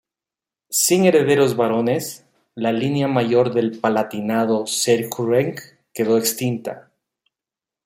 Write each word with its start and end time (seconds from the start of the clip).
Sin 0.71 1.05
herederos 1.05 1.55
varones, 1.55 2.25
la 2.55 2.71
línea 2.71 3.07
mayor 3.07 3.53
del 3.53 3.79
Palatinado-Zweibrücken 3.79 5.57
quedó 5.93 6.17
extinta. 6.17 6.91